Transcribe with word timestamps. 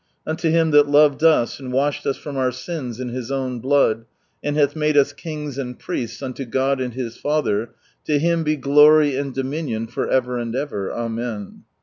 Unto 0.25 0.49
Him 0.49 0.71
that 0.71 0.87
loved 0.89 1.23
us, 1.23 1.59
and 1.59 1.71
washed 1.71 2.07
us 2.07 2.17
from 2.17 2.35
our 2.35 2.51
sins 2.51 2.99
in 2.99 3.09
His 3.09 3.29
own 3.31 3.59
blood; 3.59 4.05
and 4.43 4.57
hath 4.57 4.75
made 4.75 4.97
us 4.97 5.13
kings 5.13 5.59
and 5.59 5.77
priests 5.77 6.23
unto 6.23 6.43
God 6.43 6.81
and 6.81 6.95
His 6.95 7.17
Father, 7.17 7.75
to 8.05 8.17
Him 8.17 8.43
be 8.43 8.55
glory 8.55 9.15
and 9.15 9.31
dominion 9.31 9.85
for 9.85 10.09
ever 10.09 10.39
and 10.39 10.55
ever! 10.55 10.91
Amen. 10.91 11.65